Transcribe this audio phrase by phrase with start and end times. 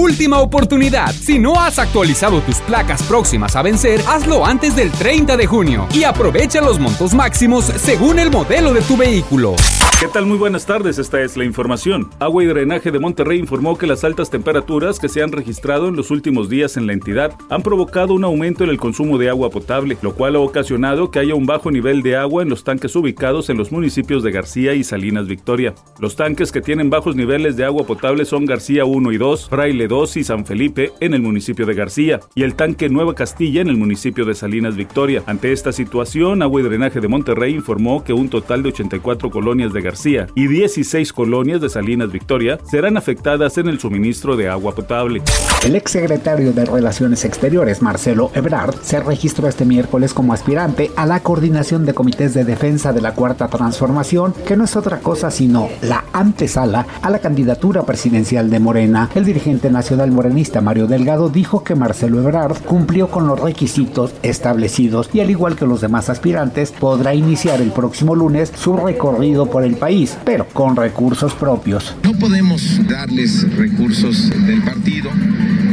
[0.00, 1.12] Última oportunidad.
[1.12, 5.86] Si no has actualizado tus placas próximas a vencer, hazlo antes del 30 de junio
[5.92, 9.56] y aprovecha los montos máximos según el modelo de tu vehículo.
[10.00, 10.24] ¿Qué tal?
[10.24, 12.08] Muy buenas tardes, esta es la información.
[12.20, 15.96] Agua y Drenaje de Monterrey informó que las altas temperaturas que se han registrado en
[15.96, 19.50] los últimos días en la entidad han provocado un aumento en el consumo de agua
[19.50, 22.96] potable, lo cual ha ocasionado que haya un bajo nivel de agua en los tanques
[22.96, 25.74] ubicados en los municipios de García y Salinas Victoria.
[25.98, 29.86] Los tanques que tienen bajos niveles de agua potable son García 1 y 2, Fraile
[29.90, 33.66] 2 y San Felipe en el municipio de García, y el tanque Nueva Castilla en
[33.66, 35.24] el municipio de Salinas Victoria.
[35.26, 39.72] Ante esta situación, Agua y Drenaje de Monterrey informó que un total de 84 colonias
[39.72, 44.76] de García y 16 colonias de Salinas Victoria serán afectadas en el suministro de agua
[44.76, 45.22] potable.
[45.64, 51.18] El exsecretario de Relaciones Exteriores, Marcelo Ebrard, se registró este miércoles como aspirante a la
[51.18, 55.68] coordinación de comités de defensa de la Cuarta Transformación, que no es otra cosa sino
[55.82, 59.10] la antesala a la candidatura presidencial de Morena.
[59.16, 65.10] El dirigente nacional morenista Mario Delgado dijo que Marcelo Ebrard cumplió con los requisitos establecidos
[65.12, 69.64] y al igual que los demás aspirantes podrá iniciar el próximo lunes su recorrido por
[69.64, 71.94] el país pero con recursos propios.
[72.02, 75.10] No podemos darles recursos del partido.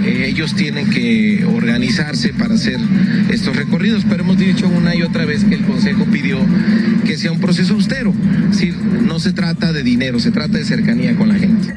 [0.05, 2.79] Eh, ellos tienen que organizarse para hacer
[3.29, 6.37] estos recorridos, pero hemos dicho una y otra vez que el Consejo pidió
[7.05, 8.13] que sea un proceso austero.
[8.51, 11.76] Es no se trata de dinero, se trata de cercanía con la gente.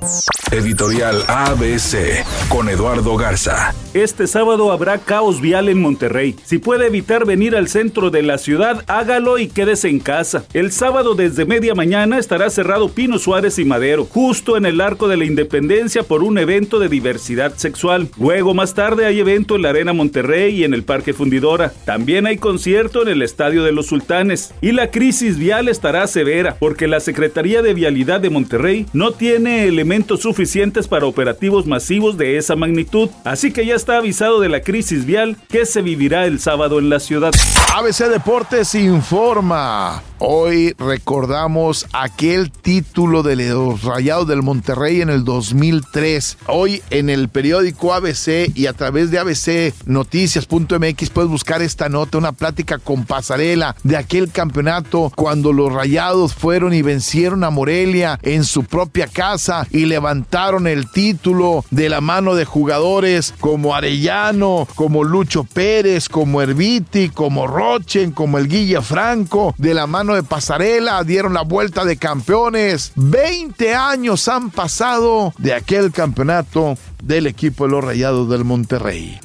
[0.53, 3.73] Editorial ABC con Eduardo Garza.
[3.95, 6.35] Este sábado habrá caos vial en Monterrey.
[6.45, 10.45] Si puede evitar venir al centro de la ciudad, hágalo y quédese en casa.
[10.53, 15.07] El sábado desde media mañana estará cerrado Pino Suárez y Madero, justo en el Arco
[15.07, 18.09] de la Independencia por un evento de diversidad sexual.
[18.19, 21.73] Luego más tarde hay evento en la Arena Monterrey y en el Parque Fundidora.
[21.85, 24.53] También hay concierto en el Estadio de los Sultanes.
[24.61, 29.67] Y la crisis vial estará severa porque la Secretaría de Vialidad de Monterrey no tiene
[29.67, 30.40] elementos suficientes
[30.89, 33.11] para operativos masivos de esa magnitud.
[33.25, 36.89] Así que ya está avisado de la crisis vial que se vivirá el sábado en
[36.89, 37.33] la ciudad.
[37.77, 40.03] ABC Deportes informa.
[40.19, 46.39] Hoy recordamos aquel título de los Rayados del Monterrey en el 2003.
[46.47, 52.33] Hoy en el periódico ABC y a través de abcnoticias.mx puedes buscar esta nota, una
[52.33, 58.45] plática con pasarela de aquel campeonato cuando los Rayados fueron y vencieron a Morelia en
[58.45, 60.30] su propia casa y levantaron
[60.67, 67.49] el título de la mano de jugadores como Arellano, como Lucho Pérez, como Erviti, como
[67.49, 72.93] Rochen, como el Guilla Franco, de la mano de pasarela, dieron la vuelta de campeones.
[72.95, 79.19] 20 años han pasado de aquel campeonato del equipo de los Rayados del Monterrey.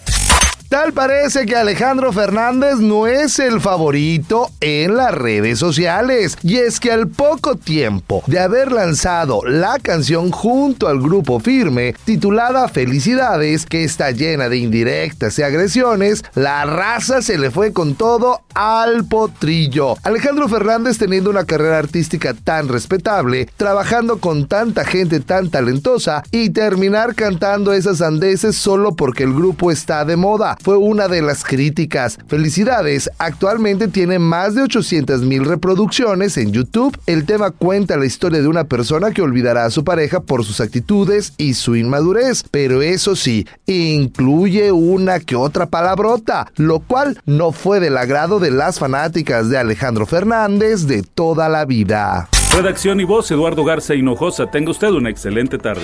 [0.69, 6.37] Tal parece que Alejandro Fernández no es el favorito en las redes sociales.
[6.41, 11.95] Y es que al poco tiempo de haber lanzado la canción junto al grupo firme
[12.03, 17.93] titulada Felicidades, que está llena de indirectas y agresiones, la raza se le fue con
[17.93, 19.97] todo al potrillo.
[20.03, 26.49] Alejandro Fernández teniendo una carrera artística tan respetable, trabajando con tanta gente tan talentosa y
[26.49, 31.43] terminar cantando esas andeses solo porque el grupo está de moda fue una de las
[31.43, 32.17] críticas.
[32.27, 36.97] Felicidades, actualmente tiene más de 800 mil reproducciones en YouTube.
[37.05, 40.61] El tema cuenta la historia de una persona que olvidará a su pareja por sus
[40.61, 47.51] actitudes y su inmadurez, pero eso sí, incluye una que otra palabrota, lo cual no
[47.51, 52.29] fue del agrado de las fanáticas de Alejandro Fernández de toda la vida.
[52.55, 54.49] Redacción y voz, Eduardo Garza Hinojosa.
[54.49, 55.83] Tenga usted una excelente tarde.